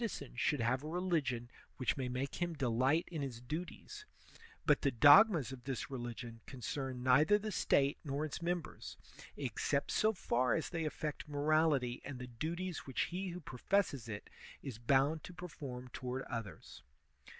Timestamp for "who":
13.27-13.39